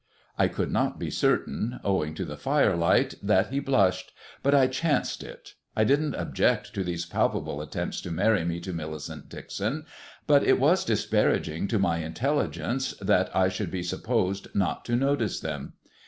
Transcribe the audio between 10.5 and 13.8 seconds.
was disparaging to my intelligence that I should